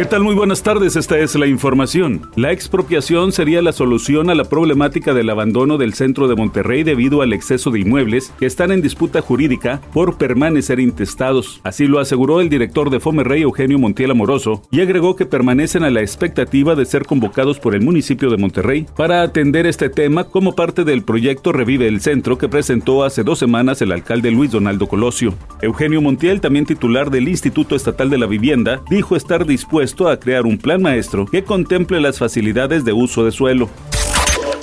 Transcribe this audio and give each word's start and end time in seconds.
¿Qué 0.00 0.06
tal? 0.06 0.22
Muy 0.22 0.34
buenas 0.34 0.62
tardes, 0.62 0.96
esta 0.96 1.18
es 1.18 1.34
la 1.34 1.46
información. 1.46 2.22
La 2.34 2.52
expropiación 2.52 3.32
sería 3.32 3.60
la 3.60 3.74
solución 3.74 4.30
a 4.30 4.34
la 4.34 4.44
problemática 4.44 5.12
del 5.12 5.28
abandono 5.28 5.76
del 5.76 5.92
centro 5.92 6.26
de 6.26 6.36
Monterrey 6.36 6.84
debido 6.84 7.20
al 7.20 7.34
exceso 7.34 7.70
de 7.70 7.80
inmuebles 7.80 8.32
que 8.38 8.46
están 8.46 8.72
en 8.72 8.80
disputa 8.80 9.20
jurídica 9.20 9.82
por 9.92 10.16
permanecer 10.16 10.80
intestados. 10.80 11.60
Así 11.64 11.86
lo 11.86 11.98
aseguró 11.98 12.40
el 12.40 12.48
director 12.48 12.88
de 12.88 12.98
Fomerrey, 12.98 13.42
Eugenio 13.42 13.78
Montiel 13.78 14.12
Amoroso, 14.12 14.62
y 14.70 14.80
agregó 14.80 15.16
que 15.16 15.26
permanecen 15.26 15.84
a 15.84 15.90
la 15.90 16.00
expectativa 16.00 16.74
de 16.74 16.86
ser 16.86 17.04
convocados 17.04 17.60
por 17.60 17.74
el 17.74 17.82
municipio 17.82 18.30
de 18.30 18.38
Monterrey 18.38 18.86
para 18.96 19.20
atender 19.20 19.66
este 19.66 19.90
tema 19.90 20.24
como 20.24 20.54
parte 20.54 20.84
del 20.84 21.02
proyecto 21.02 21.52
Revive 21.52 21.86
el 21.86 22.00
Centro 22.00 22.38
que 22.38 22.48
presentó 22.48 23.04
hace 23.04 23.22
dos 23.22 23.38
semanas 23.38 23.82
el 23.82 23.92
alcalde 23.92 24.30
Luis 24.30 24.50
Donaldo 24.50 24.86
Colosio. 24.86 25.34
Eugenio 25.60 26.00
Montiel, 26.00 26.40
también 26.40 26.64
titular 26.64 27.10
del 27.10 27.28
Instituto 27.28 27.76
Estatal 27.76 28.08
de 28.08 28.16
la 28.16 28.24
Vivienda, 28.24 28.80
dijo 28.88 29.14
estar 29.14 29.44
dispuesto 29.44 29.89
a 29.98 30.18
crear 30.18 30.46
un 30.46 30.56
plan 30.56 30.80
maestro 30.80 31.26
que 31.26 31.44
contemple 31.44 32.00
las 32.00 32.18
facilidades 32.18 32.84
de 32.84 32.92
uso 32.92 33.24
de 33.24 33.32
suelo 33.32 33.68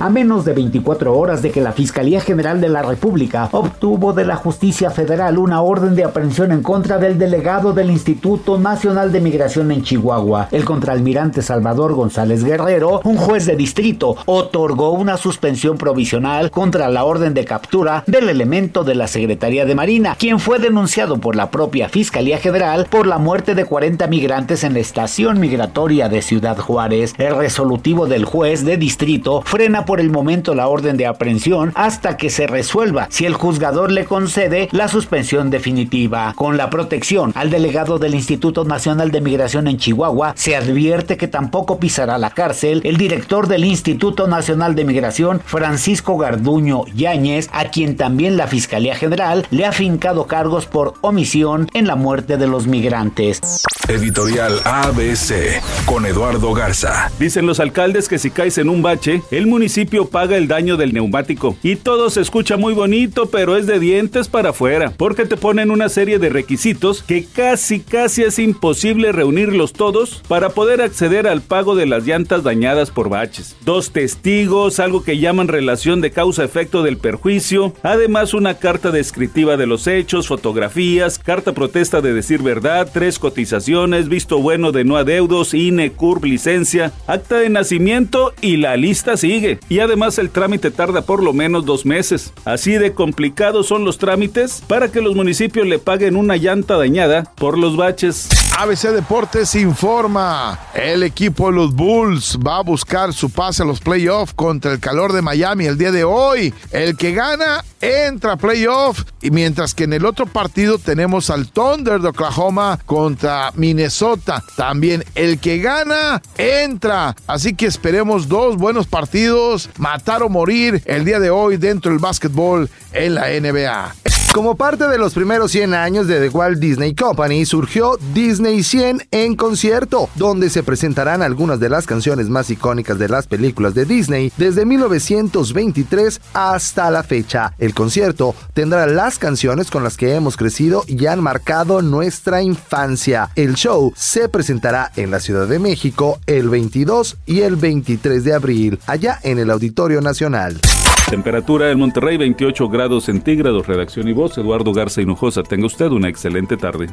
a 0.00 0.10
menos 0.10 0.44
de 0.44 0.52
24 0.52 1.16
horas 1.16 1.42
de 1.42 1.50
que 1.50 1.60
la 1.60 1.72
Fiscalía 1.72 2.20
General 2.20 2.60
de 2.60 2.68
la 2.68 2.82
República 2.82 3.48
obtuvo 3.52 4.12
de 4.12 4.24
la 4.24 4.36
Justicia 4.36 4.90
Federal 4.90 5.38
una 5.38 5.62
orden 5.62 5.94
de 5.94 6.04
aprehensión 6.04 6.52
en 6.52 6.62
contra 6.62 6.98
del 6.98 7.18
delegado 7.18 7.72
del 7.72 7.90
Instituto 7.90 8.58
Nacional 8.58 9.12
de 9.12 9.20
Migración 9.20 9.72
en 9.72 9.82
Chihuahua, 9.82 10.48
el 10.50 10.64
contraalmirante 10.64 11.42
Salvador 11.42 11.94
González 11.94 12.44
Guerrero, 12.44 13.00
un 13.04 13.16
juez 13.16 13.46
de 13.46 13.56
distrito 13.56 14.16
otorgó 14.26 14.90
una 14.90 15.16
suspensión 15.16 15.78
provisional 15.78 16.50
contra 16.50 16.88
la 16.88 17.04
orden 17.04 17.34
de 17.34 17.44
captura 17.44 18.04
del 18.06 18.28
elemento 18.28 18.84
de 18.84 18.94
la 18.94 19.06
Secretaría 19.06 19.64
de 19.64 19.74
Marina, 19.74 20.16
quien 20.18 20.38
fue 20.38 20.58
denunciado 20.58 21.18
por 21.18 21.36
la 21.36 21.50
propia 21.50 21.88
Fiscalía 21.88 22.38
General 22.38 22.86
por 22.90 23.06
la 23.06 23.18
muerte 23.18 23.54
de 23.54 23.64
40 23.64 24.06
migrantes 24.08 24.64
en 24.64 24.74
la 24.74 24.80
estación 24.80 25.40
migratoria 25.40 26.08
de 26.08 26.20
Ciudad 26.20 26.58
Juárez. 26.58 27.14
El 27.16 27.36
resolutivo 27.36 28.06
del 28.06 28.24
juez 28.24 28.64
de 28.64 28.76
distrito 28.76 29.42
frena 29.42 29.85
por 29.86 30.00
el 30.00 30.10
momento 30.10 30.54
la 30.54 30.68
orden 30.68 30.98
de 30.98 31.06
aprehensión 31.06 31.72
hasta 31.74 32.18
que 32.18 32.28
se 32.28 32.46
resuelva 32.46 33.06
si 33.10 33.24
el 33.24 33.34
juzgador 33.34 33.90
le 33.90 34.04
concede 34.04 34.68
la 34.72 34.88
suspensión 34.88 35.48
definitiva. 35.48 36.34
Con 36.36 36.58
la 36.58 36.68
protección 36.68 37.32
al 37.34 37.50
delegado 37.50 37.98
del 37.98 38.14
Instituto 38.14 38.64
Nacional 38.64 39.10
de 39.10 39.22
Migración 39.22 39.68
en 39.68 39.78
Chihuahua, 39.78 40.34
se 40.36 40.56
advierte 40.56 41.16
que 41.16 41.28
tampoco 41.28 41.78
pisará 41.78 42.18
la 42.18 42.30
cárcel 42.30 42.82
el 42.84 42.96
director 42.96 43.48
del 43.48 43.64
Instituto 43.64 44.26
Nacional 44.26 44.74
de 44.74 44.84
Migración, 44.84 45.40
Francisco 45.44 46.18
Garduño 46.18 46.84
Yáñez, 46.94 47.48
a 47.52 47.66
quien 47.66 47.96
también 47.96 48.36
la 48.36 48.46
Fiscalía 48.46 48.94
General 48.94 49.46
le 49.50 49.64
ha 49.64 49.72
fincado 49.72 50.26
cargos 50.26 50.66
por 50.66 50.94
omisión 51.00 51.68
en 51.72 51.86
la 51.86 51.96
muerte 51.96 52.36
de 52.36 52.46
los 52.46 52.66
migrantes. 52.66 53.62
Editorial 53.88 54.60
ABC 54.64 55.62
con 55.84 56.06
Eduardo 56.06 56.52
Garza. 56.52 57.08
Dicen 57.20 57.46
los 57.46 57.60
alcaldes 57.60 58.08
que 58.08 58.18
si 58.18 58.32
caes 58.32 58.58
en 58.58 58.68
un 58.68 58.82
bache, 58.82 59.22
el 59.30 59.46
municipio 59.46 60.06
paga 60.06 60.36
el 60.36 60.48
daño 60.48 60.76
del 60.76 60.92
neumático. 60.92 61.56
Y 61.62 61.76
todo 61.76 62.10
se 62.10 62.20
escucha 62.20 62.56
muy 62.56 62.74
bonito, 62.74 63.26
pero 63.26 63.56
es 63.56 63.66
de 63.68 63.78
dientes 63.78 64.26
para 64.26 64.50
afuera, 64.50 64.92
porque 64.96 65.24
te 65.24 65.36
ponen 65.36 65.70
una 65.70 65.88
serie 65.88 66.18
de 66.18 66.30
requisitos 66.30 67.04
que 67.04 67.26
casi 67.26 67.78
casi 67.78 68.24
es 68.24 68.40
imposible 68.40 69.12
reunirlos 69.12 69.72
todos 69.72 70.20
para 70.26 70.48
poder 70.48 70.82
acceder 70.82 71.28
al 71.28 71.40
pago 71.40 71.76
de 71.76 71.86
las 71.86 72.04
llantas 72.04 72.42
dañadas 72.42 72.90
por 72.90 73.08
baches. 73.08 73.54
Dos 73.64 73.92
testigos, 73.92 74.80
algo 74.80 75.04
que 75.04 75.18
llaman 75.18 75.46
relación 75.46 76.00
de 76.00 76.10
causa-efecto 76.10 76.82
del 76.82 76.96
perjuicio, 76.96 77.72
además 77.84 78.34
una 78.34 78.54
carta 78.54 78.90
descriptiva 78.90 79.56
de 79.56 79.68
los 79.68 79.86
hechos, 79.86 80.26
fotografías, 80.26 81.20
carta 81.20 81.52
protesta 81.52 82.00
de 82.00 82.12
decir 82.12 82.42
verdad, 82.42 82.90
tres 82.92 83.20
cotizaciones, 83.20 83.75
visto 84.08 84.38
bueno 84.38 84.72
de 84.72 84.84
no 84.84 84.96
adeudos, 84.96 85.52
INE, 85.52 85.92
CURB, 85.92 86.24
licencia, 86.24 86.92
acta 87.06 87.38
de 87.38 87.50
nacimiento 87.50 88.32
y 88.40 88.56
la 88.56 88.76
lista 88.76 89.16
sigue 89.16 89.58
y 89.68 89.80
además 89.80 90.18
el 90.18 90.30
trámite 90.30 90.70
tarda 90.70 91.02
por 91.02 91.22
lo 91.22 91.32
menos 91.32 91.66
dos 91.66 91.84
meses. 91.84 92.32
Así 92.44 92.72
de 92.72 92.94
complicados 92.94 93.66
son 93.66 93.84
los 93.84 93.98
trámites 93.98 94.62
para 94.66 94.90
que 94.90 95.02
los 95.02 95.14
municipios 95.14 95.66
le 95.66 95.78
paguen 95.78 96.16
una 96.16 96.36
llanta 96.36 96.76
dañada 96.76 97.32
por 97.36 97.58
los 97.58 97.76
baches. 97.76 98.45
ABC 98.58 98.88
Deportes 98.88 99.54
informa, 99.54 100.58
el 100.72 101.02
equipo 101.02 101.48
de 101.48 101.56
los 101.56 101.74
Bulls 101.74 102.38
va 102.38 102.56
a 102.56 102.62
buscar 102.62 103.12
su 103.12 103.28
pase 103.28 103.62
a 103.62 103.66
los 103.66 103.80
playoffs 103.80 104.32
contra 104.32 104.72
el 104.72 104.80
calor 104.80 105.12
de 105.12 105.20
Miami 105.20 105.66
el 105.66 105.76
día 105.76 105.92
de 105.92 106.04
hoy. 106.04 106.54
El 106.70 106.96
que 106.96 107.12
gana 107.12 107.62
entra 107.82 108.32
a 108.32 108.36
playoff 108.38 109.04
y 109.20 109.30
mientras 109.30 109.74
que 109.74 109.84
en 109.84 109.92
el 109.92 110.06
otro 110.06 110.24
partido 110.24 110.78
tenemos 110.78 111.28
al 111.28 111.48
Thunder 111.48 112.00
de 112.00 112.08
Oklahoma 112.08 112.78
contra 112.86 113.52
Minnesota. 113.56 114.42
También 114.56 115.04
el 115.14 115.38
que 115.38 115.58
gana 115.58 116.22
entra. 116.38 117.14
Así 117.26 117.54
que 117.54 117.66
esperemos 117.66 118.26
dos 118.26 118.56
buenos 118.56 118.86
partidos, 118.86 119.68
matar 119.76 120.22
o 120.22 120.30
morir 120.30 120.82
el 120.86 121.04
día 121.04 121.20
de 121.20 121.28
hoy 121.28 121.58
dentro 121.58 121.90
del 121.90 122.00
básquetbol 122.00 122.70
en 122.94 123.14
la 123.16 123.26
NBA. 123.28 123.94
Como 124.36 124.54
parte 124.54 124.86
de 124.86 124.98
los 124.98 125.14
primeros 125.14 125.50
100 125.52 125.72
años 125.72 126.06
de 126.08 126.20
The 126.20 126.28
Walt 126.28 126.58
Disney 126.58 126.94
Company, 126.94 127.46
surgió 127.46 127.98
Disney 128.12 128.62
100 128.62 129.08
en 129.10 129.34
concierto, 129.34 130.10
donde 130.14 130.50
se 130.50 130.62
presentarán 130.62 131.22
algunas 131.22 131.58
de 131.58 131.70
las 131.70 131.86
canciones 131.86 132.28
más 132.28 132.50
icónicas 132.50 132.98
de 132.98 133.08
las 133.08 133.26
películas 133.26 133.72
de 133.72 133.86
Disney 133.86 134.30
desde 134.36 134.66
1923 134.66 136.20
hasta 136.34 136.90
la 136.90 137.02
fecha. 137.02 137.54
El 137.56 137.72
concierto 137.72 138.34
tendrá 138.52 138.86
las 138.86 139.18
canciones 139.18 139.70
con 139.70 139.82
las 139.82 139.96
que 139.96 140.14
hemos 140.14 140.36
crecido 140.36 140.84
y 140.86 141.06
han 141.06 141.22
marcado 141.22 141.80
nuestra 141.80 142.42
infancia. 142.42 143.30
El 143.36 143.54
show 143.54 143.94
se 143.96 144.28
presentará 144.28 144.92
en 144.96 145.10
la 145.10 145.20
Ciudad 145.20 145.46
de 145.46 145.60
México 145.60 146.20
el 146.26 146.50
22 146.50 147.16
y 147.24 147.40
el 147.40 147.56
23 147.56 148.22
de 148.22 148.34
abril, 148.34 148.80
allá 148.86 149.18
en 149.22 149.38
el 149.38 149.50
Auditorio 149.50 150.02
Nacional. 150.02 150.60
Temperatura 151.08 151.70
en 151.70 151.78
Monterrey 151.78 152.16
28 152.16 152.68
grados 152.68 153.04
centígrados. 153.04 153.66
Redacción 153.66 154.08
y 154.08 154.12
voz 154.12 154.36
Eduardo 154.38 154.72
Garza 154.72 155.00
Hinojosa. 155.00 155.42
Tenga 155.42 155.66
usted 155.66 155.90
una 155.90 156.08
excelente 156.08 156.56
tarde. 156.56 156.88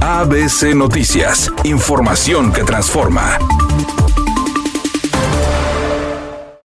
ABC 0.00 0.74
Noticias. 0.74 1.52
Información 1.64 2.52
que 2.52 2.64
transforma. 2.64 3.38